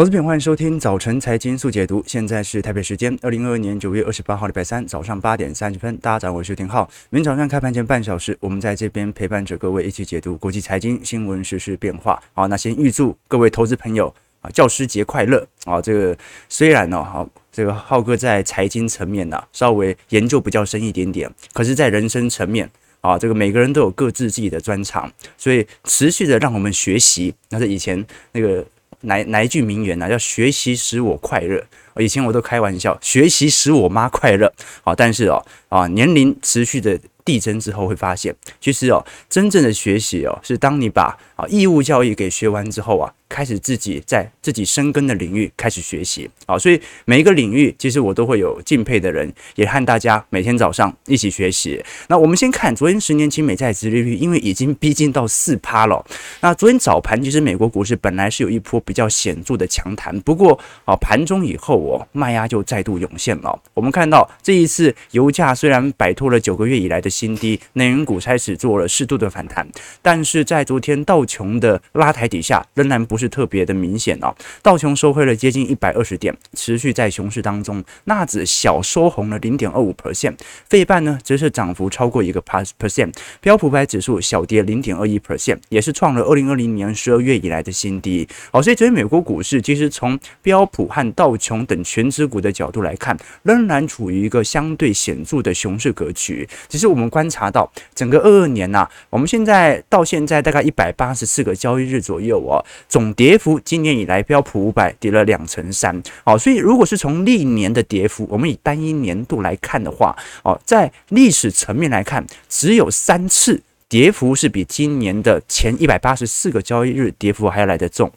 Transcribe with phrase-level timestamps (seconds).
[0.00, 2.02] 投资品，欢迎收听早晨财经速解读。
[2.06, 5.94] 现在是台北时间二零二二年九月二十八号礼拜三早上八点三十分。
[5.98, 6.88] 大家早上好，我是廷浩。
[7.10, 12.18] 每天早上开盘前半小时，我们在这边陪伴着各位一起解读国际财经新闻、时事变化。
[12.32, 14.10] 好，那先预祝各位投资朋友
[14.40, 15.82] 啊，教师节快乐啊！
[15.82, 16.16] 这个
[16.48, 22.66] 虽然呢，好，这个浩哥在财经层面呢稍微研究比较深一点点，可是，在人生层面
[23.02, 27.34] 啊，这个每个人都有各自自己的专长，所以持续的让我们学习。
[27.50, 28.64] 那是以前那个。
[29.02, 30.08] 哪哪一句名言呢、啊？
[30.08, 31.64] 叫“学习使我快乐”。
[31.98, 34.52] 以前我都开玩笑，“学习使我妈快乐”。
[34.84, 43.12] 好，但是哦，啊，年龄持续的递增之后，会发现，其实哦，真正的学习哦，是当你把啊义务教育给学完之后啊。
[43.30, 51.80] 开始自己在自己深耕的领域开始学习啊，所以每一个领域其实我都会有敬佩的人，也和大家每天早上一起学习。
[52.08, 56.04] 那我们先看昨天十年期美债殖利率，因为已经逼近到四趴了。
[56.40, 63.58] 那昨天早盘其实美国股市本来是有一波比较显著的强弹，不过啊盘中以后哦卖压就再度涌现了。
[63.74, 69.66] 我们看到这一次油价虽然摆脱了九个月以来的新低，能源股开始做了适度的反弹，
[70.02, 77.82] 但是在昨天道琼的拉抬底下，仍然不是特别的明显哦，道琼收回了接近一百二十点，持续在熊市当中。
[78.04, 80.36] 纳指小收红了零点二五 percent，
[80.68, 88.28] 费半呢则是涨幅超过一个 percent，标普百指数小跌零点二一 percent，也是创了二零二零年十二月以来的新低。
[88.52, 96.48] 好，所以昨天美国股市其实从标普和道琼等权值股的角度来看，仍然处于一个相对显著的熊市格局。
[96.68, 103.14] 只是我们观察到整个二二年呐、我们现在到现在大概一百八十四个交易日左右哦，总。
[103.20, 113.60] 跌幅今年以来，标普五百跌了两成三，好，所以如果是从历年的跌幅，我们以单一年度来看的话，哦，在历史层面来看，只有三次
[113.90, 118.10] 跌幅是比今年的前一百八十四个交易日跌幅还要来得重，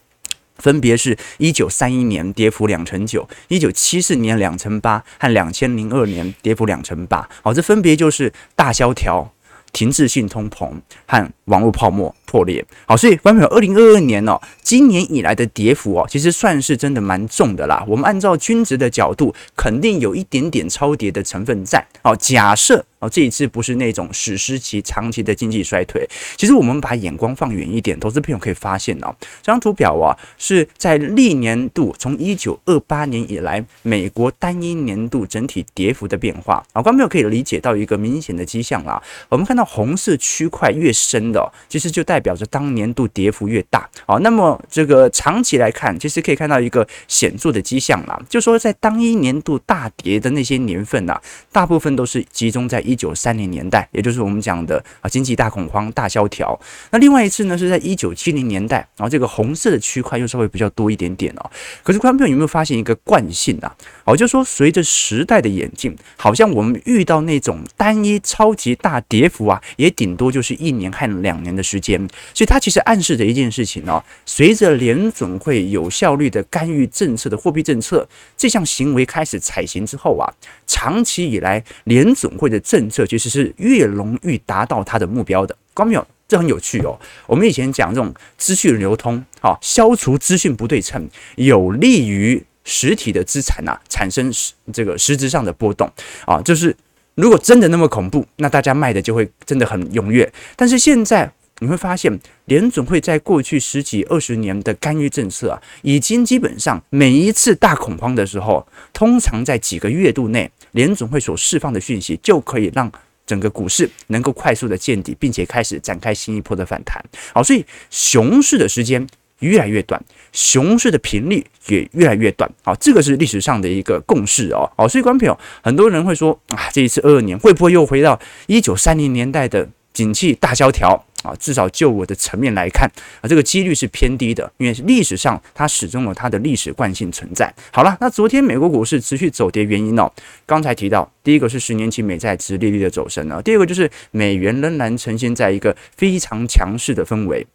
[0.63, 9.33] 分别是一九三一年跌幅两成九，一九七四年两成八和两千零二年跌幅两成八，好，这分别就是大萧条、
[9.73, 10.71] 停滞性通膨
[11.05, 12.15] 和网络泡沫。
[12.33, 17.85] 破裂，好，所以观众朋友，二零二二年哦，今年以来的跌幅哦，其实算是真的蛮重的啦。
[17.87, 21.85] 我们按照均值的角度，肯定有一点点超跌的成分在。
[22.01, 36.63] 哦，假设哦，这一次不是那种史诗级长期的经济衰退，其实我们把眼光放远一点，投资朋友可以发现哦，这张图表啊，是在历年度从一九二八年以来，美国单一年度整体跌幅的变化。
[36.73, 38.99] 啊，观众朋友可以理解到一个明显的迹象啦。
[39.29, 56.59] 我们看到红色区块越深的，其实就代表表着当年度跌幅越大，好，那么这个长期来看，其实可以看到一个显著的迹象啦，就说在当一年度大跌的那些年份呐，大部分都是集中在一九三零年代，也就是我们讲的啊经济大恐慌、大萧条。
[56.91, 61.51] 那另外一次呢，是在一九七零年代，然后这个红色的区块又稍微比较多一点点哦。
[61.83, 63.75] 可是观众有没有发现一个惯性啊？
[64.05, 72.07] 哦，就说随着时代的演进，好像我们遇到那种单一超级大跌幅啊，也顶多就是一年和两年的时间。
[72.33, 80.31] 所以它其实暗示着一件事情哦，随着联准会有效率的干预政策的货币政策这项行为开始采行之后啊，
[80.67, 85.55] 长期以来联准会的政策其实是越容易达到它的目标的。
[85.73, 86.99] 观众朋友，这很有趣哦。
[87.25, 95.91] 我们以前讲这种资讯流通，啊，消除资讯不对称，有利于实体的资产呐产生实这个实质上的波动
[96.25, 96.75] 啊，就是
[97.15, 100.31] 如果真的那么恐怖，那大家卖的就会真的很踊跃。
[100.55, 101.31] 但是现在。
[101.59, 112.91] 你会发现，联准会在过去十几二十年的干预政策啊，已经基本上每一次大恐慌的时候，通常在几个月度内，联准会所释放的讯息就可以让
[113.25, 117.01] 整个股市能够快速的见底，并且开始展开新一波的反弹。
[117.33, 119.07] 好，所以熊市的时间
[119.39, 120.03] 越来越短，
[120.33, 122.51] 熊市的频率也越来越短。
[122.63, 124.69] 好，这个是历史上的一个共识哦。
[124.75, 131.05] 好，所以观众朋友，很多人会说啊，这一次二二年会不会又回到一九三零年代的景气大萧条？
[131.23, 132.85] 啊，至少就我的层面来看，
[133.21, 137.49] 啊，这个几率是偏低的，因为历史上它始终有它的历史惯性存在。
[137.71, 140.11] 好了，那昨天美国股市持续走跌原因呢，
[140.45, 147.47] 刚才提到，第一个是十年期美债殖利率的走升呢，第二个就是美元仍然呈现在一个非常强势的氛围。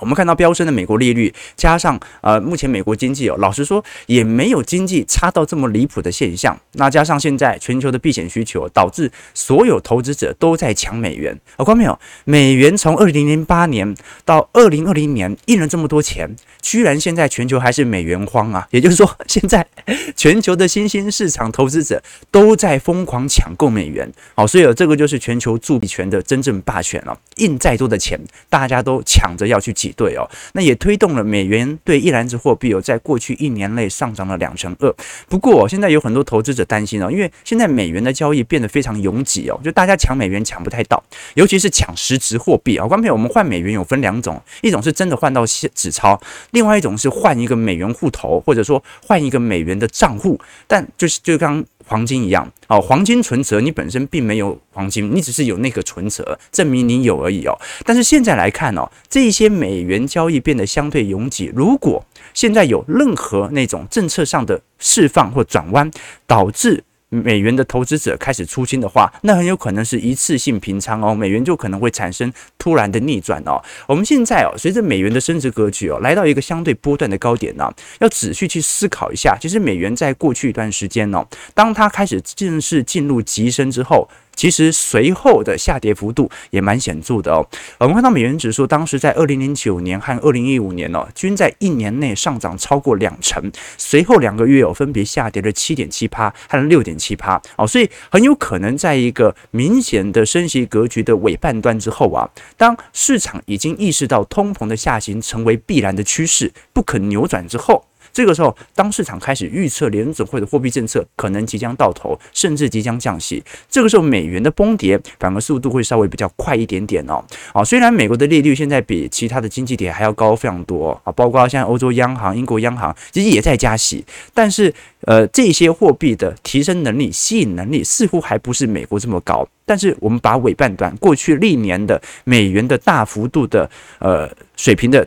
[0.00, 6.58] 我们看到飙升的美国利率，加上呃，目前美国经济哦，老实说也没有经济差到这么离谱的现象。
[6.72, 11.38] 那加上现在全球的避险需求，导致所有投资者都在抢美元。
[11.56, 11.98] 看到没有？
[12.24, 18.66] 美元从二零零八年到二零二零年印了这么多钱，居然现在全球还是美元荒啊！
[18.70, 19.66] 也就是说，现在
[20.14, 24.12] 全球的新兴市场投资者都在疯狂抢购美元。
[24.34, 27.18] 好，所以这个就是全球铸币权的真正霸权了。
[27.36, 28.20] 印再多的钱，
[28.50, 29.72] 大家都抢着要去。
[29.78, 34.94] 挤对哦，那也推动了美元对一篮子货币哦，在过去一年内上涨了两成二。
[35.28, 41.02] 不过现在有很多投资者担心哦，因为现在美元的交易变得非常拥挤哦，就大家抢美元抢不太到，
[41.34, 42.86] 尤其是抢实质货币啊。
[42.86, 46.20] 观众朋友，我们换美元有分两种，一种是真的换到纸钞，
[46.50, 50.40] 另外一种是换一个美元户头，或者说换一个美元的账户。
[50.66, 51.64] 但就是就刚。
[51.88, 57.58] 黄金一样，哦，黄金存折你本身并没有黄金，你只是有那个存折，证明你有而已哦。
[57.84, 61.50] 但是现在来看哦，这些美元交易变得相对拥挤。
[61.54, 62.04] 如果
[62.34, 65.90] 现在有任何那种政策上的释放或转弯，
[66.26, 73.62] 导致美元的投资者开始出清的话，那很有可能是一次性平仓哦，美元就可能会产生突然的逆转哦。
[73.86, 84.08] 我们现在哦，随着美元的升值格局哦，来到一个相对波段的高点呢，要仔细去思考一下，其实美元在过去一段时间哦，当它开始正式进入急升之后。
[84.38, 87.44] 其实随后的下跌幅度也蛮显著的哦。
[87.80, 107.87] 我们看到美元指数当时在二零零九年和二零一五年哦，均在一年内上涨超过两成，随后两个月哦，分别下跌了七点七趴和六点七趴哦，所以很有可能在一个明显的升息格局的尾半段之后啊，当市场已经意识到通膨的下行成为必然的趋势，不可扭转之后。
[108.18, 117.24] 这个时候，当市场开始预测联准会的货币政策可能即将到头，甚至即将降息，这个时候美元的崩跌反而速度会稍微比较快一点点哦。
[117.52, 124.04] 啊，虽然美国的利率现在比其他的经济体还要高非常多啊，包括像欧洲央行、英国央行其实也在加息，
[124.34, 129.46] 但是呃，这些货币的提升能力、吸引能力似乎还不是美国这么高。
[129.64, 133.70] 但是我们把尾半段过去历年的美元的大幅度的
[134.00, 135.06] 呃水平的。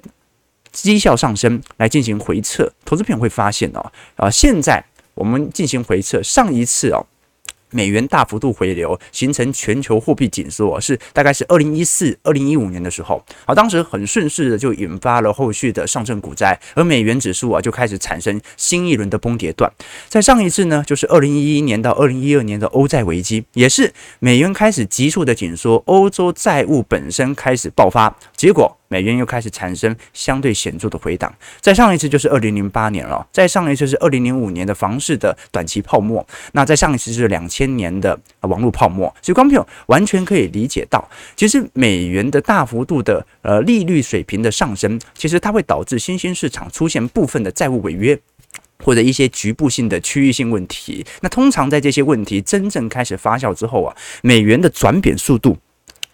[0.72, 4.84] 绩效上升来进行回测，投资朋友会发现哦，啊，现在
[5.14, 7.06] 我们进行回测，上一次哦。
[7.74, 19.72] 美元大幅度回流，形成全球货币紧缩，是大概是二零一四、二零一五年的时候，好，当时很顺势的就引发了后续的上证股灾，而美元指数啊就开始产生新一轮的崩跌段。
[20.10, 31.34] 在上一次呢，就是二零一一年到二零一二年的欧债危机，也是美元开始急速的紧缩，欧洲债务本身开始爆发，结果美元又开始产生相对显著的回档。
[31.62, 37.62] 再上一次就是二零零八年了，再上一次是二零零五年的房市的短期泡沫，那再上一次就是两千。
[37.62, 48.20] 千年的网络泡沫，所以观众朋友完全可以理解到，其实美元的大幅度的呃利率水平的上升，其实它会导致新兴市场出现部分的债务违约，
[48.84, 51.06] 或者一些局部性的区域性问题。
[51.22, 55.56] 那通常在这些问题真正开始发酵之后啊，美元的转贬速度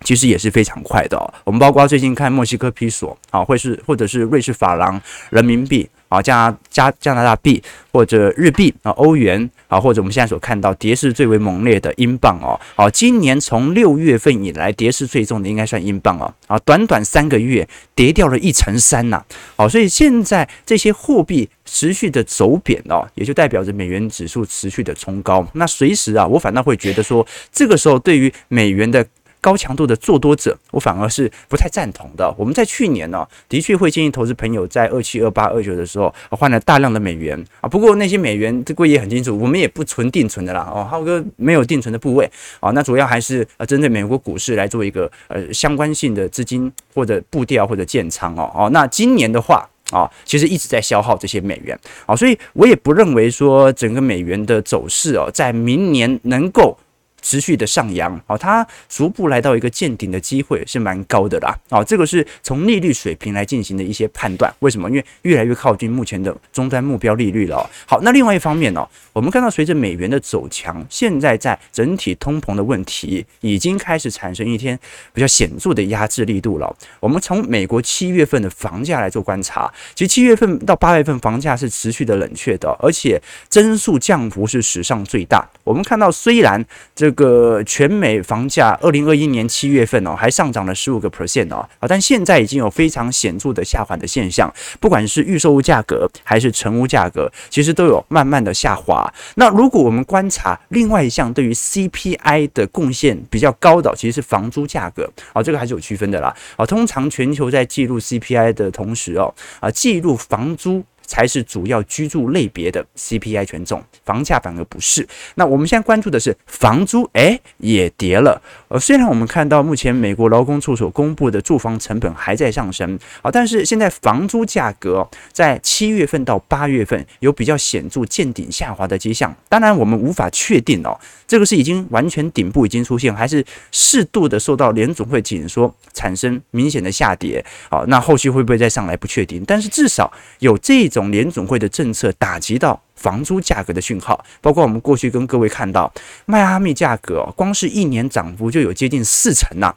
[0.01, 1.33] 其实也是非常快的哦。
[1.44, 5.89] 我们包括最近看墨西哥比索啊，或是或者是瑞士法郎、人民币。
[6.09, 7.61] 啊，加加加拿大币
[7.91, 19.21] 或者日币啊，欧元啊，或者我们现在所看到跌势最为猛烈的英镑哦，好，今年从六月份以来跌势最重的应该算英镑哦，啊，短短三个月跌掉了一成三呐，
[19.57, 29.05] 好，所以现在这些货币持续的走贬哦，也就代表着美元指数持续的冲高，那随时啊，我反倒会觉得说，这个时候对于美元的。
[29.39, 32.34] 高强度的做多者，我反而是不太赞同的。
[32.38, 37.69] 我们在去年呢，的确会建议投资朋友在二七、二八、二九的时候换了大量的美元啊。
[37.69, 40.69] 不过那些美元，这个也很清楚，我们也不存定存的啦。
[40.74, 42.30] 哦，浩哥没有定存的部位
[42.60, 42.72] 啊。
[42.72, 48.51] 那主要还是呃针对美国股市来做一个呃相关性的资金或者步调或者建仓哦。
[48.54, 56.78] 哦，那今年的话啊，其实一直在消耗这些美元啊，所以我也不认为说整个美元的走势哦，在明年能够。
[57.21, 64.54] 持续的上扬，哦，它逐步来到一个见顶的机会是蛮高的啦，哦，这个是从利率水平来进行的一些判断。
[64.59, 64.88] 为什么？
[64.90, 67.69] 因为越来越靠近目前的终端目标利率了。
[67.86, 74.78] 好，那另外一方面呢，我们看到随着美元的走强，现在在整体通膨的问题已经开始产生一天
[75.12, 76.74] 比较显著的压制力度了。
[77.00, 83.19] 我们从美国七月份的房价来做观察，其实七月份到八月份房价是持续的冷却的，而且
[83.50, 85.45] 增速降幅是史上最大。
[85.64, 86.64] 我们看到虽然
[86.95, 99.12] 这这个全美房价，二零二一年七月份哦，还上涨了十五个 percent 哦，啊，但现在已经有非常显著的下滑的现象，不管是预售物价格还是成屋价格，其实都有慢慢的下滑。
[99.36, 106.31] 那如果我们观察另外一项对于 CPI 的贡献比较高的，其实是房租价格，啊，这个还是有区分的啦。
[106.56, 110.83] 啊，通常全球在记录 CPI 的同时哦，啊，记录房租。
[111.07, 115.07] 才是主要居住类别的 CPI 权重，房价反而不是。
[115.35, 118.40] 那我们现在关注的是房租，诶、欸，也跌了。
[118.68, 129.33] 呃，虽然我们看到目前美国劳工处所公布的住房成本还在上升，啊，但是现在房租价格在七月份到八月份有比较显著见顶下滑的迹象。
[129.47, 137.44] 当然，我们无法确定哦，这个是已经完全顶部已经出现，还是适度的受到联总会紧缩产生明显的下跌。
[137.69, 145.92] 好，那后续会不会再上来不确定，但是至少有这种联准会的政策打击到房租价格的讯号，包括我们过去跟各位看到，
[146.25, 149.73] 迈阿密价格光是一年涨幅就有接近四成呐、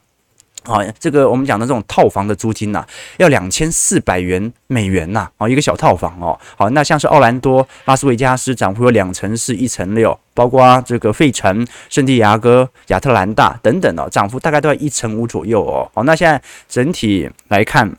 [0.65, 2.87] 好，这个我们讲的这种套房的租金呐、
[3.17, 6.39] 要两千四百元美元呐、啊，哦，一个小套房哦。
[6.57, 15.91] 好，那像是奥兰多、拉斯维加斯涨幅有两成四、一成六，包括这个费城、圣地亚哥、亚特兰大等等哦，涨幅大概都在一成五左右哦。
[15.95, 17.91] 好，那现在整体来看。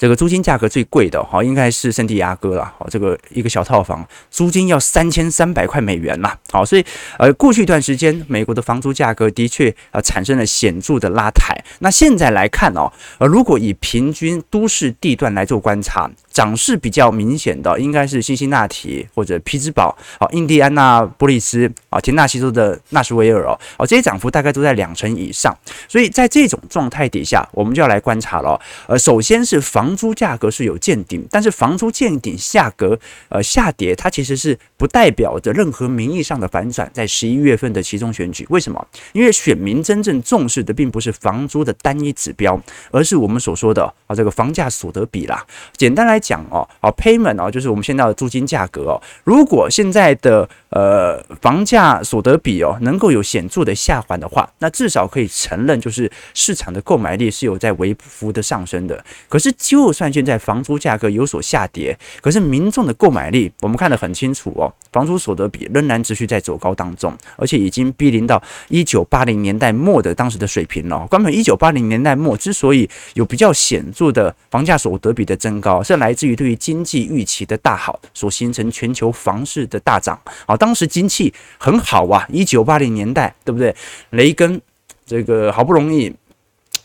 [0.00, 2.64] 这个租金价格最贵的哈，应该是圣地亚哥了。
[2.78, 6.38] 好，这个一个小套房租金要三千三百块美元啦。
[6.50, 6.82] 好，所以
[7.18, 11.54] 呃，过去一段时间，美国的房租价格的确呃产生了显著的拉抬。
[11.80, 25.56] 那现在来看哦，呃，如果以平均都市地段来做观察，涨势比较明显的应该是辛辛那提或者匹兹堡，好，印第安纳波利斯啊，田纳西州的纳什维尔哦，哦，这些涨幅大概都在两成以上。
[25.86, 28.60] 所以在这种状态底下，我们就要来观察了。
[28.88, 29.90] 呃，首先是房。
[30.00, 36.88] 租价格是有见顶，但是房租见顶价格呃下跌，它其实是不代表着任何名义上的反转。
[36.94, 38.86] 在十一月份的其中选举，为什么？
[39.12, 42.58] 因为选民真正重视的并不是房租的单一指标，
[42.90, 45.44] 而是我们所说的啊这个房价所得比啦。
[45.76, 48.94] 简单来讲讲哦，好 payment 哦，就是我们现在的租金价格哦。
[49.24, 59.04] 如果现在的呃房价所得比哦能够有显著的下滑的话，那至少可以承认就是市场的购买力是有在微幅的上升的。
[59.28, 71.06] 可是就算现在房租价格有所下跌，可是民众的购买力，我们看得很清楚哦，房租所得比仍然持续在走高当中，而且已经逼临到一九八零年代末的当时的水平了。
[71.08, 80.18] 关于一九八零年代末之所以有比较显著的房价所得比的增高，是来自于对于经济预期的大好所形成全球房市的大涨。
[80.46, 83.74] 啊，当时经济很好啊，一九八零年代对不对？
[84.10, 84.60] 雷根
[85.06, 86.14] 这个好不容易。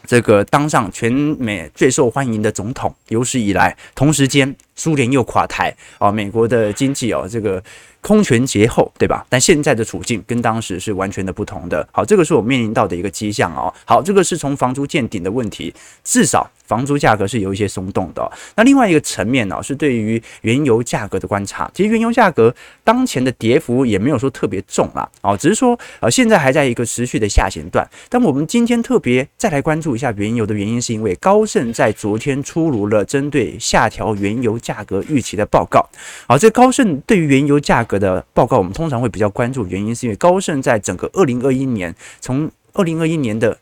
[0.08, 7.62] 这个当上全美最受欢迎的总统，有史以来，同时间苏联又垮台啊，美国的经济哦，这个。
[8.06, 9.26] 空前绝后，对吧？
[9.28, 11.90] 但现在的处境跟当时是完全的不同的。
[11.92, 13.74] 好，这个是我面临到的一个迹象哦。
[13.84, 18.32] 好，这个是从房租见顶的问题，至少房租价格是有一些松动的。
[18.56, 21.70] 那另外一个层面呢，是对于原油价格的观察。
[21.74, 22.54] 其实原油价格
[22.84, 27.88] 当前的跌幅也没有说特别重啊，哦，只是说呃现在还在一个持续的下行段。
[28.10, 35.88] 但我们今天特别再来关注一下原油的原因，是因为高盛在昨天出炉了针对下调原油价格预期的报告。
[36.28, 43.58] 好，这高盛对于原油价格的报告，我们通常会比较关注，原因是因为高盛在整个二零二一年，从二零二一年的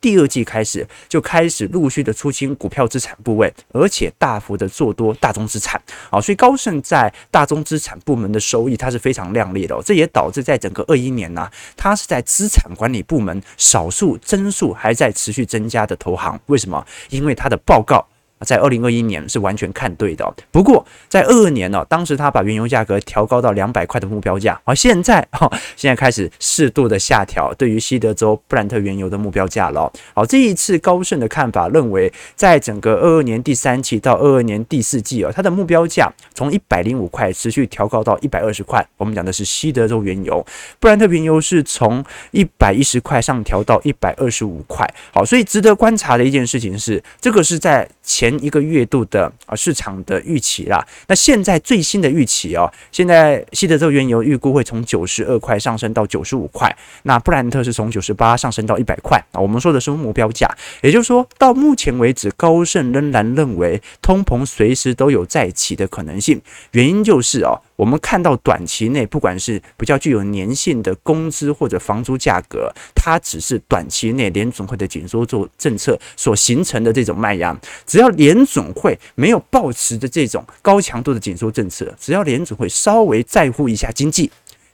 [0.00, 5.80] 第二季开始，就开始陆续的出清股票资产部位，而且大幅的做多大宗资产。
[6.10, 9.82] 好，所以高盛在大宗资产部门的收益，它是非常亮丽的哦。
[9.84, 16.40] 这也导致在整个二一年呢，它是在资产管理部门少数增速还在持续增加的投行。
[16.46, 16.86] 为什么？
[17.10, 18.06] 因为它的报告。
[18.44, 29.92] 在二零二一年是完全看对的，不过在二二年呢，当时他把原油价格调高到两百块的目标价，而现在哈，现在开始适度的下调对于西德州布兰特原油的目标价了。
[30.14, 38.86] 好，这一次高盛的看法认为，在整个二二年第三季到二二年第四季啊，它的目标价从一百零五块持续调高到一百二十块。
[38.96, 40.44] 我们讲的是西德州原油，
[40.78, 44.88] 布兰特原油是从一百一十块上调到一百二十五块。
[45.12, 48.27] 好，所以值得观察的一件事情是，这个是在前。
[48.28, 56.70] 前一个月度的啊市场的预期啦，那现在最新的预期哦，现在西德州原油预估会从九十二块上升到九十五块，
[57.04, 59.40] 那布兰特是从九十八上升到一百块啊。
[59.40, 60.46] 我们说的是目标价，
[60.82, 66.38] 也就是说到目前为止，高盛仍然认为通膨随时都有再起的可能性，
[66.72, 67.58] 原因就是哦。
[67.76, 77.56] 我们看到短期内，不管是比较具有粘性的工资或者房租价格，它只是短期内联总会的紧缩做政策所形成的这种卖压。
[77.86, 84.28] 只要联总会没有抱持着这种高强度的紧缩政策，只要联总会稍微在乎一下经济。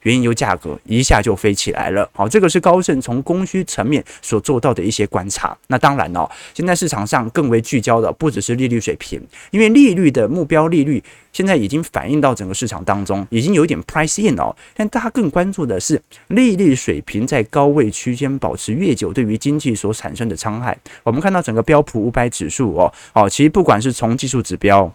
[0.05, 5.55] 原油价格一下就飞起来了，好，这个是高盛从供需层面所做到的一些观察。
[5.67, 9.21] 那当然哦，现在市场上更为聚焦的不只是利率水平，
[9.51, 14.55] 因为利率的目标利率现在已经反映到整个市场当中，已经有点 price in 哦。
[14.75, 20.77] 但大家更关注的是利率水平在高位区间保持越久，对于经济所产生的伤害。
[21.03, 24.93] 我们看到整个标普五百指数哦，哦，其实不管是从技术指标。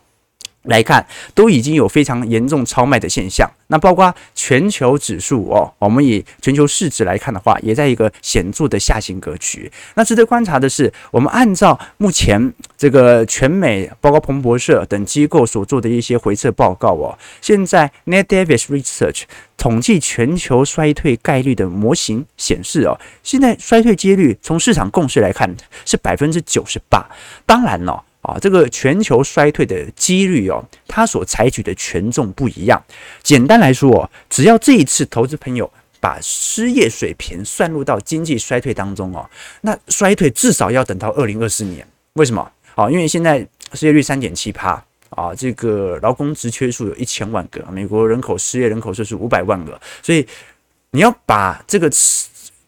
[0.64, 3.50] 来看，都已经有非常严重超卖的现象。
[3.68, 9.72] 那包括全球指数哦，我们以全球市值来看的话，也在一个显著的下行格局。
[9.96, 19.24] 那值得观察的是，我们按照目前这个全美包括彭博社等机构所做的一些回测报告哦，现在 Ned Davis Research
[19.56, 27.08] 统计全球衰退概率的模型显示哦，现在衰退几率从市场共识来看是百分之九十八。
[27.46, 28.04] 当然了。
[28.30, 32.80] 啊，这个全球衰退的几率哦，它所采取的权重不一样。
[33.24, 39.28] 简单来说哦，只要这一次投资朋友把失业水平算入到经济衰退当中哦，
[39.62, 41.88] 那衰退至少要等到二零二四年。
[42.14, 42.52] 为什么？
[42.76, 50.24] 啊，因为现在失业率三点七趴啊，这个劳工职缺数有一千万个，美国人口失业人口数是五百万个，所以
[50.92, 51.90] 你要把这个。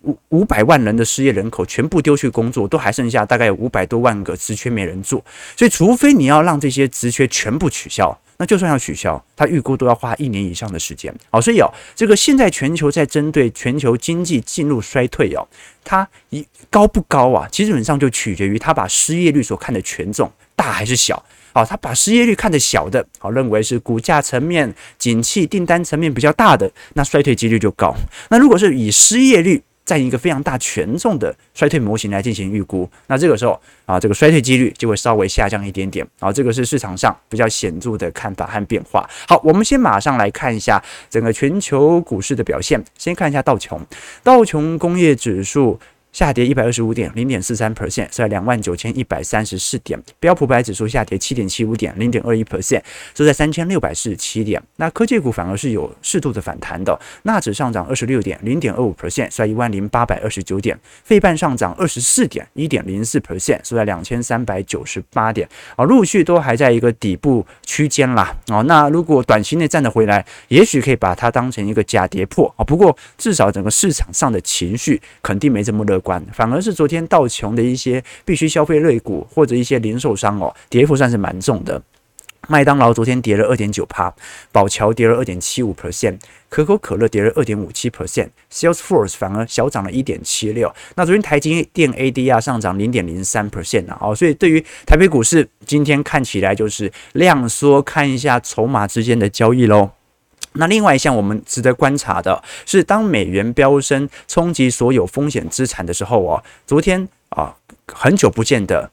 [0.03, 5.23] 五五百万人的失业人口全部丢去工作，都还剩下大概有五百多万个职缺没人做，
[5.55, 11.13] 所以除非你要让这些职缺全部取消，那就算要取消，他预估都要花一年以上的时间。
[11.29, 15.47] 好，所以哦，这个现在全球在针对全球经济进入衰退哦，
[15.83, 17.47] 它一高不高啊？
[17.49, 21.23] 基本上就取决于他把失业率所看的权重大还是小。
[21.53, 27.93] 好，他把失业率看得小的，好，认为是股价层面、景气订单层面比较大的，那衰退几率就高。
[28.29, 39.09] 那如果是以失业率在一个非常大权重的衰退模型来进行预估，那这个时候啊，这个衰退几率就会稍微下降一点点啊，这个是市场上比较显著的看法和变化。
[39.27, 43.79] 好，我们先马上来看一下整个全球股市的表现，先看一下道琼，
[44.23, 45.79] 道琼工业指数。
[46.11, 49.97] 下跌一百二十五点，零点四三 percent，是在两万九千一百三十四点。
[50.19, 52.81] 标普百指数下跌七点七五点，零点二一 percent，
[53.15, 54.61] 收在三千六百四十七点。
[54.75, 60.77] 那科技股反而是有适度的反弹的，纳指上涨二十六点，零点二五 percent，是在一万零八百二十九点。
[61.03, 65.47] 费半上涨二十四点，一点零四 percent，收在两千三百九十八点。
[65.77, 68.35] 啊，陆续都还在一个底部区间啦。
[68.47, 72.65] 哦，那如果短期内站得回来，也许可以把它当成一个假跌破啊。
[72.65, 76.21] 不过至少整个市场上的情绪肯定没这么乐观。
[76.33, 81.81] 反而是昨天道琼的一些必须消费类股或者一些零售商哦，跌幅算是蛮重的。
[82.47, 84.11] 麦当劳昨天跌了二点九趴，
[84.51, 86.17] 宝桥跌了二点七五 percent，
[86.49, 90.73] 可口可乐跌了二点五七 percent，Salesforce 反而小涨了一点七六。
[90.95, 99.91] 那昨天台积电 ADR 上涨零点零三 percent 啊，哦，所以对于台北股市今天看起来就是量缩，看一下筹码之间的交易喽。
[100.53, 107.55] 那另外一项我们值得观察的是，当美元飙升冲击所有风险资产的时候哦，昨天啊，
[107.87, 108.91] 很久不见的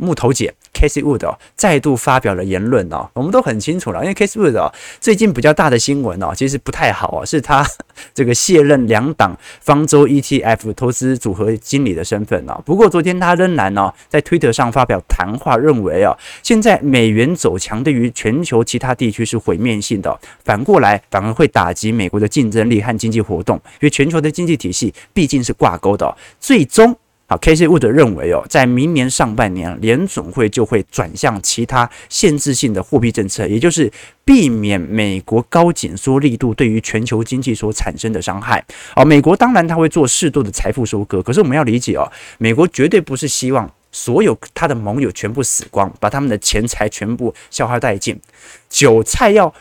[0.00, 0.52] 木头姐。
[0.72, 7.66] Casey Wood，再度发表了言论哦，我们都很清楚了，因为 Casey Wood 哦，最近比较大的新闻哦，其实不太好哦，是他
[8.14, 12.62] 这个卸任两党方舟 ETF 投资组合经理的身份哦。
[12.64, 26.96] 不过昨天他仍然哦，在推特上发表谈话，认为哦，现在美元走强对于全球其他地区是毁灭性的，反过来反而会打击美国的竞争力和经济活动，因为全球的经济体系毕竟是挂钩的，最终。
[27.30, 27.68] 好，K.C.
[27.68, 33.88] Wood 认为哦，在明年上半年，联总会就会转向其他限制性的货币政策，也就是
[34.24, 38.64] 避免美国高紧缩力度对于全球经济所产生的伤害。
[38.96, 48.20] 好，美国当然他会做适度的财富收割，可是我们要理解哦，美国绝对不是希望所有他的盟友全部死光，把他们的钱财全部消耗殆尽。
[48.68, 49.54] 韭菜要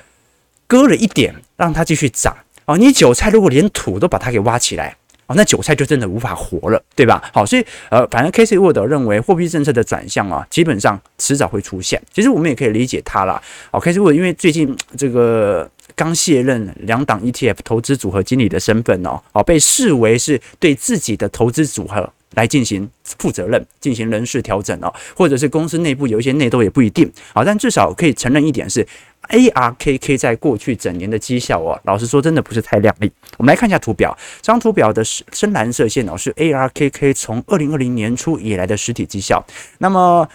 [0.65, 2.35] 割了一点，让它继续长。
[2.65, 4.95] 哦，你韭菜如果连土都把它给挖起来。
[5.29, 7.21] 哦，那韭菜就真的无法活了，对吧？
[7.31, 12.01] 好，所以呃，反正 Casey Wood 认为货币政策的转向啊，基本上迟早会出现。
[12.11, 13.39] 其实我们也可以理解他啦。
[13.69, 27.11] 哦，Casey Wood 因为最近这个刚卸任两党 ETF 投资组合经理的身份哦，哦，被视为是对自己的投资组合来进行负责任，进行人事调整哦，或者是公司内部有一些内斗也不一定。
[27.33, 28.85] 好，但至少可以承认一点是。
[29.27, 33.11] ARKK 在过去整年的绩效哦，老实说真的不是太亮丽。
[33.37, 39.45] 我们来看一下图表，这张图表的深蓝色线哦是 ARKK 从二零二零年初以来的实体绩效。
[39.77, 40.27] 那么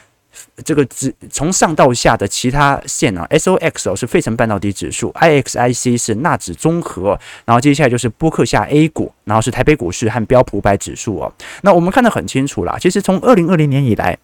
[0.64, 11.32] 这个指从上到下的其他线啊，SOX 哦是费城半导体指数，IXIC 是纳指综合，然后接下来就是波克夏 A 股，然后是台北股市和标普五百指数哦。
[11.62, 14.16] 那我们看得很清楚啦，其实从二零二零年以来。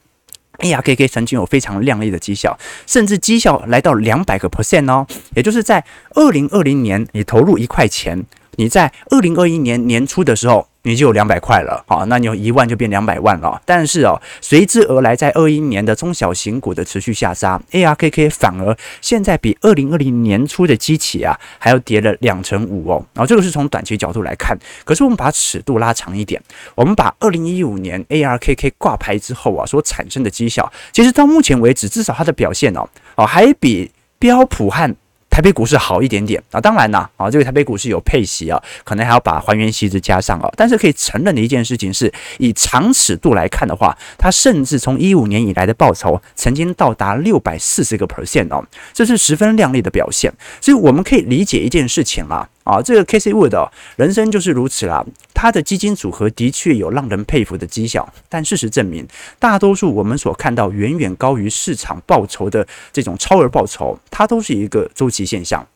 [0.58, 8.22] ARKK 曾经有非常亮丽的绩效，甚至绩效来到两百个 percent 哦，也就是在二零二零年你投入一块钱，
[8.56, 10.68] 你在二零二一年年初的时候。
[10.82, 13.60] 你就有两百块了，好，那你有一万就变两百万了。
[13.66, 23.04] 但是哦，随之而来，在二一年的中小型股的持续下杀，ARKK 反而现在比二零二零年初的基期啊还要跌了两成五哦。
[23.12, 26.42] 然后这个是从短期角度来看，可是我们把尺度拉长一点，
[26.74, 34.96] 我们把二零一五年 ARKK 挂牌之后啊所产生的绩效，其实到目前为止，至少它的表现哦哦还比标普和
[35.30, 40.50] 台北股市好一点点啊，当然啦，啊，这个台北股市有配息啊，可能还要把还原息值加上啊。
[40.56, 48.62] 但是可以承认的一件事情是，以长尺度来看的话，它甚至从一五年以来的报酬曾经到达六百四十个 percent 哦，
[48.92, 50.30] 这是十分亮丽的表现。
[50.60, 52.48] 所以我们可以理解一件事情啦。
[52.59, 55.04] 啊，啊这个 Cathie Wood 哦，人生就是如此啦。
[55.34, 59.06] 他的基金组合的确有让人佩服的绩效，但事实证明，
[59.38, 65.66] 大多数我们所看到远远高于市场报酬的这种超额报酬，它都是一个周期现象。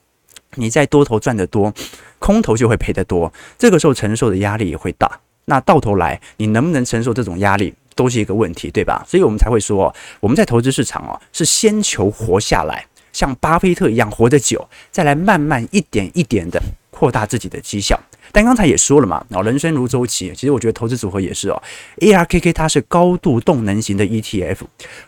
[0.57, 1.73] 你在多头赚得多，
[2.19, 5.21] 空头就会赔得多，这个时候承受的压力也会大。
[5.47, 9.05] 那到头来，你能不能承受这种压力，都是一个问题，对吧？
[9.09, 16.63] 所以我们才会说，我们在投资市场哦，是先求活下来，像巴菲特一样活得久，再来慢慢一点一点的。
[16.97, 18.01] 扩大自己的绩效，
[18.31, 21.61] 但刚才也说了嘛，哦，人生如周期，其实我觉得投资组合也是哦
[21.97, 24.59] ，ARKK 它是高度动能型的 ETF，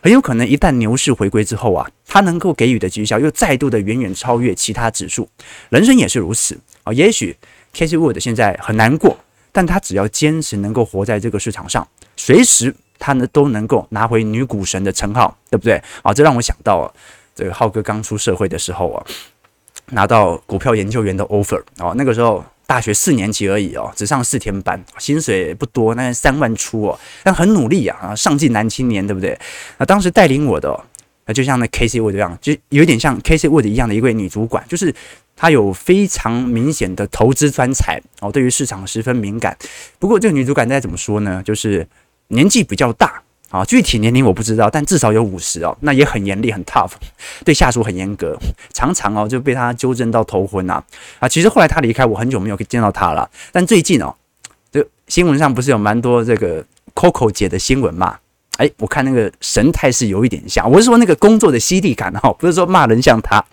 [0.03, 5.29] 很有可能一旦牛市回归之后啊，它能够给予的绩效又再度的远远超越其他指数，
[5.69, 6.91] 人生也是如此啊。
[6.91, 7.33] 也许
[7.73, 9.17] Cathie Wood 现在很难过，
[9.53, 15.81] 但他只要坚持能够活在这个市场上，随时他呢都能够拿回女股神的称号，对不对？
[16.03, 16.91] 啊，这让我想到啊，
[17.37, 19.05] 这个浩哥刚出社会的时候啊。
[19.91, 29.39] 拿到股票研究员的 offer 哦，那个时候大学四年级而已哦，只上四天班，薪水不多，那三万出哦，但很努力啊，上进男青年，对不对？
[29.77, 30.77] 那当时带领我的，
[31.33, 34.93] 就像那 Cathie Wood 这样，就有点像 Cathie Wood 一样的一位女主管，就是
[35.37, 39.57] 她有非常明显的投资专才哦，对于市场十分敏感。
[39.99, 41.41] 不过这个女主管该怎么说呢？
[41.45, 41.87] 就是
[42.27, 43.21] 年纪比较大。
[43.49, 46.91] 啊，具体年龄我不知道，但至少有五十哦，那也很严厉，很 tough，
[47.45, 48.37] 对下属很严格，
[48.73, 50.83] 常常哦就被他纠正到头昏呐。
[51.19, 53.29] 啊，其实后来他离开，我很久没有见到他了。
[53.51, 54.13] 但最近哦，
[54.69, 58.17] 这新闻上不是有蛮多这个 Coco 姐的新闻嘛？
[58.57, 63.43] 哎，我看那个神态是有一点像，我是说那个工作的犀利感哈，不是说骂人像他。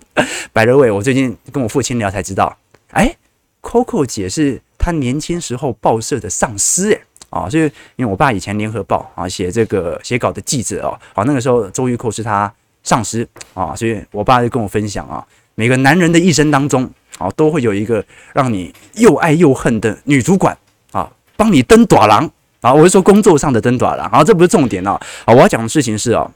[0.52, 2.56] 百乐伟，我最近跟我父亲聊才知道，
[2.90, 3.14] 哎
[3.62, 7.02] ，Coco 姐是他年轻时候报社的上司诶。
[7.34, 7.64] 啊，所以
[7.96, 12.52] 因为我爸以前联合报啊写这个写稿的记者哦，好，那个时候周玉蔻是他
[12.84, 20.56] 上司啊，所以我爸就跟我分享啊，每个男人的一生当中啊，都会有一个让你又爱又恨的女主管
[20.92, 24.92] 啊，帮你登大人啊，我是说工作上的登大人啊，这不是重点哦，
[25.24, 26.30] 啊，我要讲的事情是哦，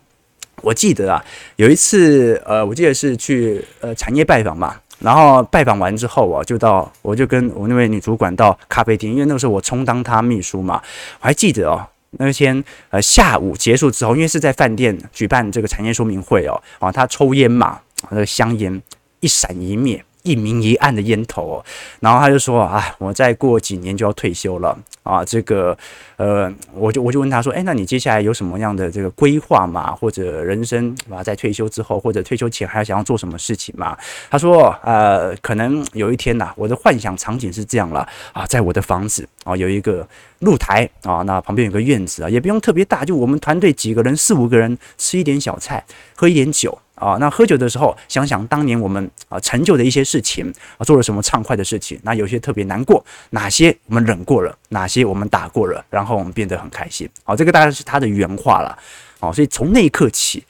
[0.62, 4.74] 我记得啊，有一次呃，我记得是去呃产业拜访嘛。
[5.00, 10.80] 然后拜访完之后啊，就到我就跟我那位女主管到咖啡厅，因为那个时候我充当她秘书嘛。
[11.20, 17.80] 我还记得哦，那天呃下午结束之后，因为是在饭店举办这个产业说明会哦，啊，她抽烟嘛，
[18.10, 18.82] 那个香烟
[19.20, 20.04] 一闪一灭。
[20.24, 21.64] 一明一暗的烟头哦，
[22.00, 24.76] 然后他就说啊，我再过几年就要退休了
[25.08, 25.76] 啊，这个
[26.16, 29.92] 呃，我就我就问他说，哎，那你接下来有什么样的这个规划嘛？
[29.92, 33.96] 或者人生啊，在退休之后或者退休前还要想要做什么事情嘛？
[34.28, 40.06] 他说呃，可能有一天呐，我的幻想场景是这样了啊，在我的房子啊有一个
[40.40, 45.82] 露台啊，那旁边有个院子啊，也不用特别大，就我们团队几个人四五个人吃一点小菜，
[46.14, 46.78] 喝一点酒。
[46.98, 57.08] 啊，那喝酒的时候，想想当年我们啊成就的一些事情啊，做了什么畅快的事情，那有些特别难过，哪些我们忍过了，哪些我们打过了，然后我们变得很开心。
[57.24, 58.78] 好，这个大概是他的原话了。
[59.20, 60.44] 好，所以从那一刻起，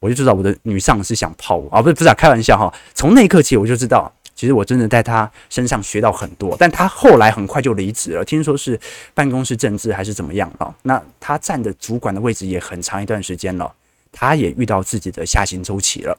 [0.00, 2.72] 我就知道我的女上司想泡我啊，不是不是啊，开玩笑哈。
[2.94, 6.56] 从那一刻起，我就知道，其实我真的在他身上学到很多。
[6.58, 8.78] 但他后来很快就离职了，听说是
[9.14, 10.72] 办公室政治还是怎么样啊？
[10.82, 13.72] 那他站的主管的位置也很长一段时间了。
[14.18, 16.18] 他也遇到自己的下行周期了，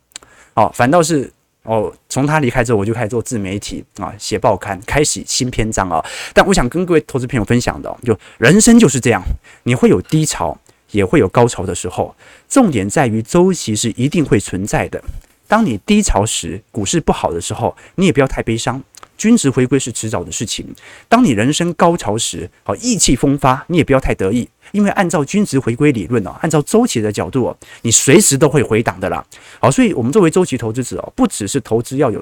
[0.53, 1.33] 哦，反倒是
[1.63, 6.05] 哦，从他离开之后，我就开始做自媒体啊，写报刊，开启新篇章啊。
[6.31, 9.23] 但我想跟各位投资朋友分享的，就人生就是这样，
[9.63, 10.55] 你会有低潮，
[10.91, 12.15] 也会有高潮的时候，
[12.47, 15.03] 重点在于周期是一定会存在的。
[15.47, 18.83] 当你低潮时，股市不好的时候，你也不要太悲伤。
[19.17, 20.63] 均值回归是迟早的事情。
[21.09, 29.23] 当你人生高潮时，好意气风发，你也不要太得意，因为按照均值回归理论哦，按照周期的角度哦，你随时都会回档的啦。
[29.59, 32.21] 好，所以我们作为周期投资者哦，不只是投资要有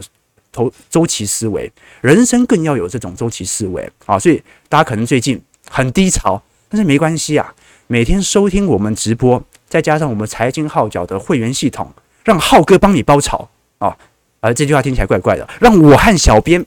[0.51, 4.17] 投周期思维，人生更要有这种周期思维啊。
[4.17, 7.53] 所以大家可能最近很低潮，但是没关系啊，
[7.87, 11.91] 每天收听我们直播，再加上我们财经号角的会员系统，
[12.23, 13.97] 让浩哥帮你包潮啊。
[14.39, 16.65] 而这句话听起来怪怪的，让我和小编。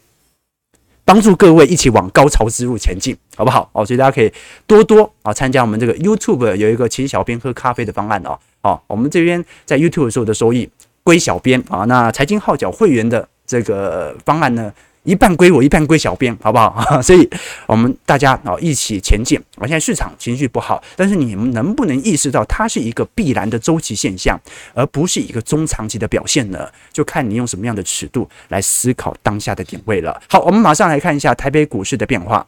[1.08, 3.66] 帮助各位一起往高潮之路前进，好不好？
[3.72, 4.30] 哦，所以大家可以
[4.66, 8.38] 多多啊参加我们这个 YouTube 有一个请小编喝咖啡的方案哦。
[8.60, 10.68] 哦，我们这边在 YouTube 所有的收益
[11.02, 11.86] 归小编啊。
[11.86, 14.70] 那财经号角会员的这个方案呢，
[15.08, 16.84] 一半归我，一半归小编，好不好？
[17.00, 17.26] 所以
[17.66, 19.40] 我们大家啊一起前进。
[19.56, 24.38] 我现在市场情绪不好，但是你们能不能意识到它是一个必然的周期现象，
[24.74, 26.68] 而不是一个中长期的表现呢？
[26.92, 30.20] 就看你用什么样的尺度来思考当下的点位了。
[30.28, 32.46] 好，我们马上来看一下台北股市的变化。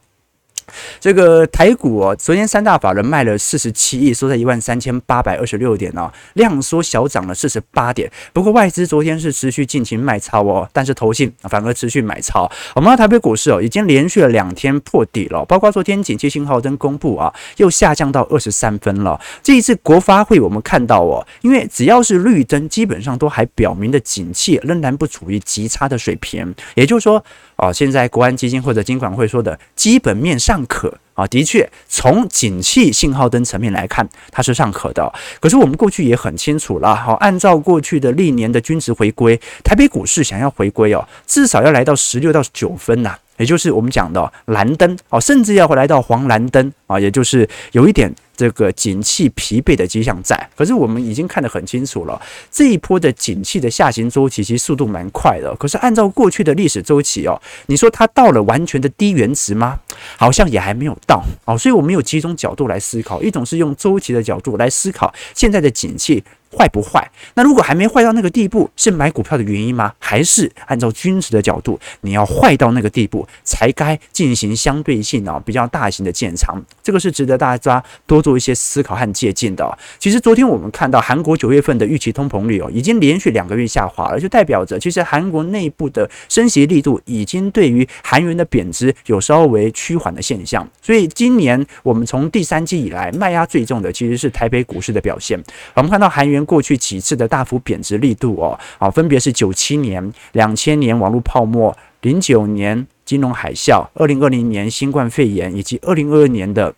[0.99, 8.11] 这个台股哦，昨天三大法人卖了四十七亿，收在一万三千八百二十六点哦，量缩小涨了四十八点。
[8.33, 12.49] 不过外资昨天是持续进行卖超哦，但是投信反而持续买超。
[12.75, 19.19] 我们的台北股市哦，已经连续了两天破底了，包括昨天景气信号灯公布啊，又下降到二十三分了。
[19.43, 27.23] 这一次国发会我们看到哦，因为只要是绿灯，基本上都还表明的景气仍然不处于极差的水平，也就是说。
[27.61, 35.13] 啊，现在国安基金或者金管会说的基本面尚可啊，的确从景气信号灯层面来看，它是尚可的。
[35.39, 48.13] 可是我们过去也很清楚了，好，按照过去的历年的均值回归，台北股市想要回归哦，至少要来到十六到九分呐，也就是我们讲的蓝灯哦，甚至要来到黄蓝灯啊，也就是有一点。
[48.33, 55.55] 这个景气疲惫的迹象在，可是我们已经看得很清楚了，这一波的景气的下行周期其实速度蛮快的。
[55.57, 59.79] 可是按照过去的历史周期哦，你说它到了完全的低原值吗？
[60.17, 61.55] 好像也还没有到哦。
[61.55, 66.23] 所以我们有几种角度来思考，一种是用周期的角度来思考现在的景气。
[66.53, 67.09] 坏不坏？
[67.35, 69.93] 那如果还没坏到那个地步，是买股票的原因吗？
[69.99, 76.61] 还是按照均值的角度，你要坏到那个地步，才该进行相对性啊比较大型的建仓？
[76.83, 79.77] 这个是值得大家多做一些思考和借鉴的。
[79.97, 90.67] 其实昨天我们看到韩国九月份的预期通膨率哦，已经连续两个月下滑了，就代表着其实韩国内部的升息力度已经对于韩元的贬值有稍微趋缓的现象。
[90.81, 95.41] 所以今年我们从第三季以来卖压最重的其实是台北股市的表现。
[95.75, 96.41] 我们看到韩元。
[96.51, 106.73] 过去几次的大幅贬值力度哦，啊，分别是九七年、两千年网络泡沫、零九年金融海啸、二零二零年新冠肺炎以及二零二二年的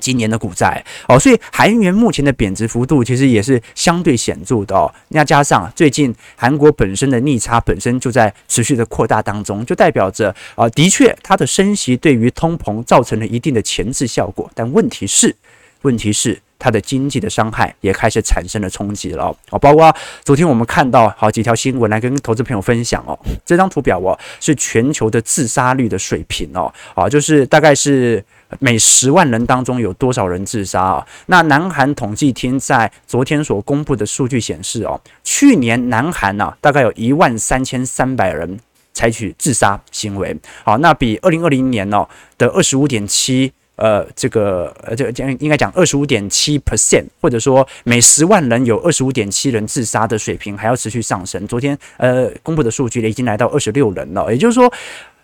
[0.00, 4.92] 今年的股灾哦，所以韩元目前的贬值幅度其实也是相对显著的哦。
[5.08, 15.34] 那加上最近韩国本身的逆差本身就在持续的扩大当中，就代表着啊，的确它的升息对于通膨造成了一定的前置效果，但问题是，
[15.82, 16.40] 问题是。
[16.58, 28.24] 它的经济的伤害也开始产生了冲击了哦，包括昨天我们看到好几条新闻来跟投资朋友分享哦，这张图表哦是全球的自杀率的水平哦，啊，就是大概是
[28.58, 31.06] 每十万人当中有多少人自杀啊？
[31.26, 38.58] 那南韩统计厅在昨天所公布的数据显示哦，去年南韩呢大概有一万三千三百人
[38.94, 43.52] 采取自杀行为，好，那比二零二零年哦的二十五点七。
[43.76, 51.46] 呃，这个呃，这个讲应该讲二十五点七 percent，或者说每十万人有二十五点七人自杀的水平还要持续上升。
[51.46, 54.30] 昨天呃公布的数据呢，已经来到二十六人了。
[54.32, 54.72] 也就是说，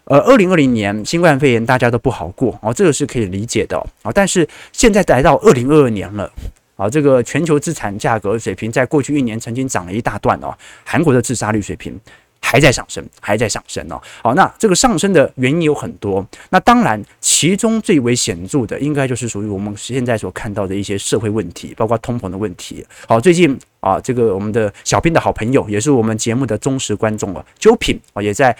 [0.05, 4.13] 呃，二零二零年新冠肺炎大家都不好过哦，这个是可以理解的啊。
[4.13, 6.31] 但是现在来到二零二二年了
[6.77, 11.99] 啊，这个全球资产价格水平在过去一年曾经涨了一大段哦，韩国的自杀率水平。
[12.43, 13.99] 还在上升，还在上升哦。
[14.23, 16.27] 好，那这个上升的原因有很多。
[16.51, 22.85] 那当然，其中最为显著的，应该就是属于我们现在所看到的一些社会问题，包括通膨的问题。
[23.09, 28.55] 好，最近啊，这个我们的小编的好朋友，也是我们节目的忠实观众啊，Jo 品啊，也在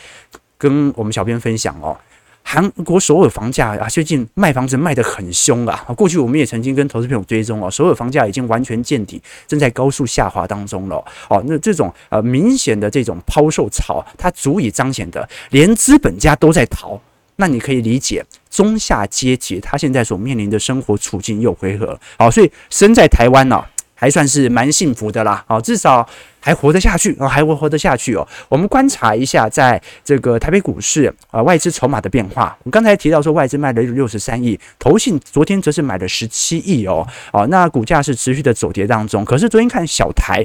[0.57, 1.99] 跟我们小编分享哦。
[2.45, 5.85] 韩国首尔房价啊，最近卖房子卖得很凶啊！
[5.97, 10.97] 过去我们也曾经跟投资朋友追踪哦，首尔房价已经完全见底，正在高速下滑当中了。
[11.29, 17.01] 哦，那这种呃明显的这种抛售潮，它足以彰显的，连资本家都在逃。
[17.37, 21.99] 那你可以理解中下阶级他现在所面临的生活处境又为何？
[22.19, 23.65] 好，所以身在台湾呢。
[24.03, 26.05] 还算是蛮幸福的啦，哦至少
[26.41, 28.27] 还活得下去哦，还会活得下去哦。
[28.49, 32.59] 我们观察一下，在这个台北股市啊，外资筹码的变化。
[32.65, 37.07] 我刚才提到说，外资卖了六十三亿，投信昨天则是买了十七亿哦。
[37.33, 39.25] 哦，那股价是持续的走跌当中。
[39.25, 40.45] 可是昨天看小台。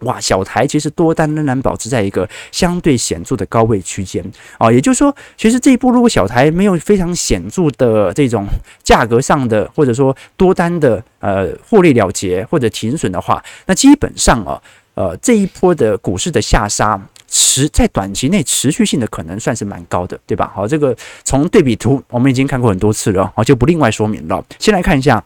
[0.00, 4.24] 哇，小台其实多单仍然保持在一个相对显著的高位区间
[4.56, 8.46] 啊，也就是说，其实这一波如果小台没有非常显著的这种
[8.84, 14.62] 价格上的或者说多单的呃获利了结或者停损的话，那基本上啊
[14.94, 20.52] 呃这一波的股市的下杀持在短期内持续性的可能算是蛮高的，对吧？
[20.54, 24.44] 好，这个从对比图我们已经看过很多次了，好，就不另外说明了。
[24.60, 25.22] 先来看一下。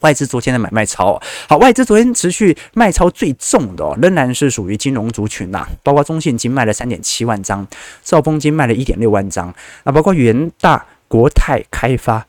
[0.00, 7.66] 外资昨天的买卖超，好，外资昨天持续卖超最重的，仍然是属于金融族群呐，包括中信金卖了三点七万张，
[8.04, 9.52] 兆丰金卖了一点六万张，
[9.84, 12.24] 那包括元大、国泰开发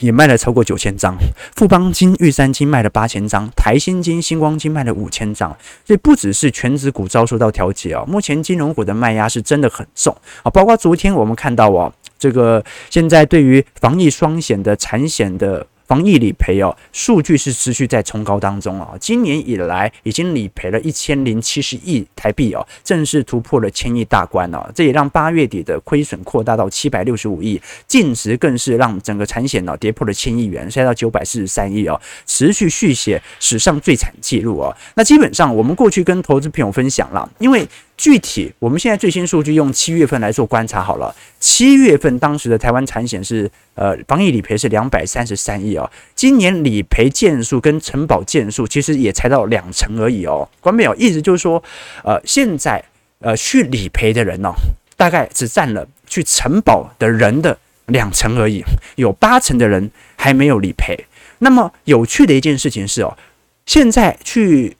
[0.00, 1.16] 也卖了超过九千张，
[1.56, 15.66] 富邦金、玉山金卖了八千张，台新金、星光金卖了五千张，所以不只是全指股遭受到调节哦，目前金融股的卖压是真的很重啊，包括昨天我们看到哦，这个现在对于防疫双险的产险的。
[15.88, 18.90] 防疫理赔哦，数据是持续在冲高当中啊。
[19.00, 24.70] 今年以来已经理赔了一千零七十亿台币哦，正式突破了千亿大关哦。
[24.74, 34.76] 这也让八月底的亏损扩大到七百六十五亿，净值更是让整个产险哦跌破了千亿元，现在到九百四十三亿哦，持续续写史上最惨记录哦。
[34.94, 37.66] 那基本上我们过去跟投资朋友分享了，因为。
[37.98, 51.60] 具体我们现在最新数据用七月份来做观察好了，七月份当时的台湾产险是呃防疫理赔是两百三十三亿哦，今年理赔件数跟承保件数其实也才到两成而已哦，关没有，意思就是说
[52.04, 52.82] 呃现在
[53.18, 54.52] 呃去理赔的人哦，
[54.96, 58.62] 大概只占了去承保的人的两成而已，
[58.94, 60.96] 有八成的人还没有理赔。
[61.40, 63.18] 那么有趣的一件事情是哦，
[63.66, 64.76] 现在去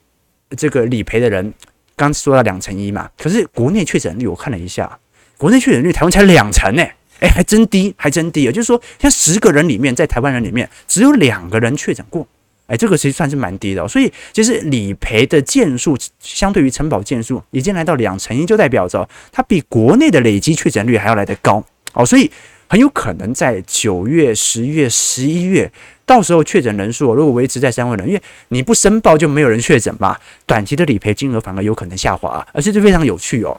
[0.55, 1.53] 这个理赔的人。
[1.99, 4.97] 刚说到两成一嘛，可是国内确诊率我看了一下，
[5.37, 6.81] 国内确诊率台湾才两成呢，
[7.19, 8.51] 哎，还真低，还真低啊！
[8.51, 12.25] 就是说，像十个人里面，在台湾人里面只有两个人确诊过，
[12.67, 13.85] 哎，这个其实算是蛮低的。
[13.85, 22.05] 所以，其实理赔的件数相对于承保件数已经来到两成一，就代表着它比国内的累积确诊率还要来得高哦。
[22.05, 22.31] 所以，
[22.69, 25.69] 很有可能在九月、十月、十一月。
[26.09, 30.17] 到时候确诊人数如果维持在三万人，因为你不申报就没有人确诊嘛，
[30.47, 33.55] 短期的理赔金额反而有可能下滑，而且这非常有趣哦。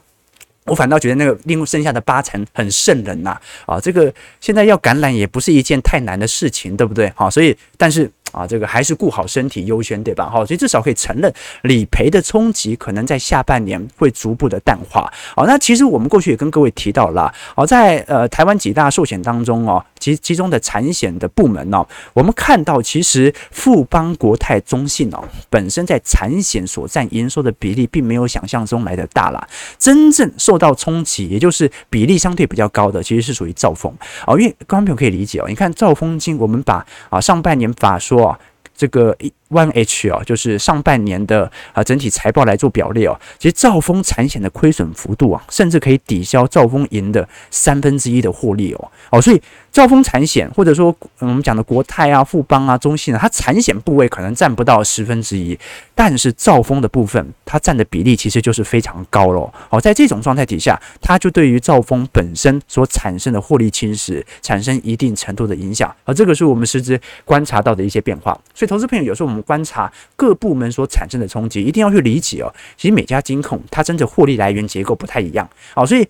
[0.66, 3.36] 我反倒觉得那个另剩下的八成很瘆人呐，
[3.66, 7.12] 啊，这个现在要感染也不是一件太难的事情，对不对？
[7.14, 8.10] 好，所以但是。
[8.32, 10.30] 啊，这个还是顾好身体优先，对吧？
[10.30, 15.12] 好，所以至少可以承认理赔的冲击可能在下半年会逐步的淡化。
[15.34, 29.48] 好，那其实我们过去也跟各位提到了，好，在呃台湾几大寿险当中哦，其其中的产险的部门哦，我们看到其实富邦、国泰、中信哦，本身在产险所占营收的比例并没有想象中来的大啦。
[29.78, 33.94] 真正受到冲击，也就是比例相对比较高的，其实是属于兆丰
[34.26, 38.36] 哦，因为观众朋友可以理解哦，你看兆丰金，我们把啊上半年法说。
[38.76, 55.58] 这个一 One H 哦，就是上半年的啊整体财报来做表列哦，其实兆丰产险的亏损幅度啊，甚至可以抵消兆丰银的三分之一的获利哦哦，所以兆丰产险或者说我们讲的国泰啊、富邦啊、中信啊，它产险部位可能占不到十分之一，
[55.94, 59.52] 但是兆丰的部分它占的比例其实就是非常高喽。
[59.68, 68.32] 好，在这种状态底下，它就对于兆丰本身所产生的获利侵蚀产生一定程度的影响，而这个是我们实质观察到的一些变化。
[68.54, 72.52] 所以，投资朋友有时候我们观察各部门所产生的冲击，一定要去理解哦。
[72.76, 75.48] 其实每家金控它真的获利来源结构不太一样。
[75.74, 76.06] 啊，所以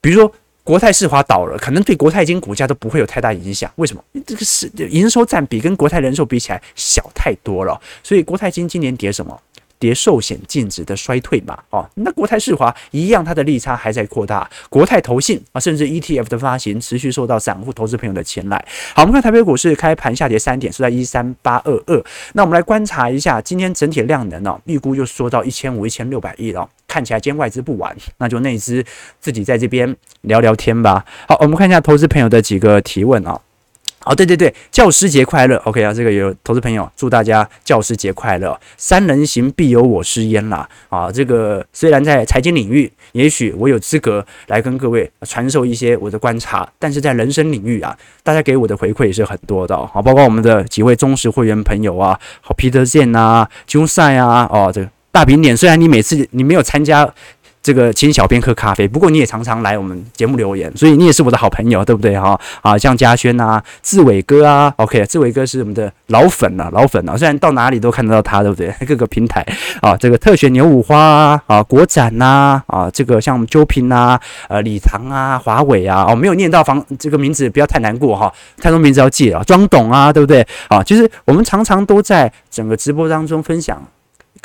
[0.00, 0.32] 比如说
[0.64, 3.70] 国泰世华倒了，可能对国泰金股价都不会有太大影响。
[3.76, 4.02] 为什么？
[4.26, 7.80] 这个是营收占比跟国泰人寿比起来小太多了。
[8.02, 9.40] 所以国泰金今年跌什么？
[9.78, 14.48] 跌寿险净值的衰退嘛，哦，那国泰世华一样，它的利差还在扩大。
[14.68, 18.64] 国泰投信啊，甚至 ETF 的发行持续受到散户投资朋友的青睐。
[18.94, 22.02] 好，我们看台北股市开盘下跌三点，是在一三八二二。
[22.32, 26.68] 那我们来观察一下今天整体量能哦，预估就缩到一千五、一千六百亿了。
[26.88, 28.82] 看起来今天外资不玩，那就内资
[29.20, 31.04] 自己在这边聊聊天吧。
[31.28, 33.32] 好，我们看一下投资朋友的几个提问啊。
[33.32, 33.40] 哦，
[34.14, 38.58] 对对对，教师节快乐！OK 啊，这个有投资朋友祝大家教师节快乐。
[38.76, 40.68] 三人行必有我师焉啦！
[40.88, 50.02] 啊，这个虽然在财经领域，也许我有资格来跟各位传授一些我的观察，但是在人生领域啊，大家给我的回馈也是很多的啊。
[50.02, 57.12] 包括我们的几位忠实会员朋友啊，好皮特健啊、金赛啊，哦，这个大饼脸，虽然你每次你没有参加。
[57.66, 62.38] 这个请小编喝咖啡，不过你也常常来我们节目留言，所以你也是我的好朋友，对不对哈？
[62.62, 68.72] 啊，像嘉轩呐、志伟哥啊，OK，志伟哥是我们的老粉啊，老粉啊，虽然到哪里都看得到他，对不对？
[68.86, 69.44] 各个平台
[69.82, 80.46] 啊，这个特选牛五花啊，啊国展呐，啊，这个像我们周平啊，呃，礼堂啊，华为啊，哦，没有念到房这个名字，不要太难过哈，太多名字要记了，庄董啊，对不对？
[80.68, 83.82] 啊，其实我们常常都在整个直播当中分享。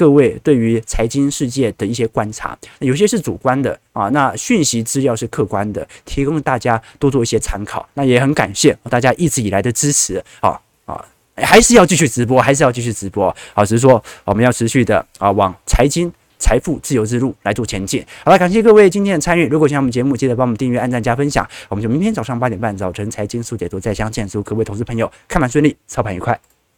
[0.01, 7.87] 各位对于财经世界的一些观察，有些是主观的啊，那讯息资料是客观的，提供大家多做一些参考。
[7.93, 13.31] 那也很感谢大家一直以来的支持啊啊，还是要继续直播，还是要继续直播。
[13.53, 18.03] 好，只是说我们要持续的啊，往财经财富自由之路来做前进。
[18.25, 19.47] 好了，感谢各位今天的参与。
[19.49, 21.47] 如果喜欢我们节目，记得帮我们订阅、按赞、加分享。
[21.69, 24.27] 我们就明天早上八点半早晨财经速解读再相见。
[24.27, 26.39] 祝各位投资朋友看盘顺利，操盘愉快。